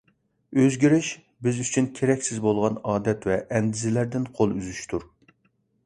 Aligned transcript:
ئۆزگىرىش— 0.61 1.09
بىز 1.47 1.59
ئۈچۈن 1.65 1.91
كېرەكسىز 2.01 2.41
بولغان 2.47 2.81
ئادەت 2.95 3.31
ۋە 3.33 3.39
ئەندىزىلەردىن 3.59 4.29
قول 4.41 4.59
ئۈزۈشتۇر. 4.61 5.11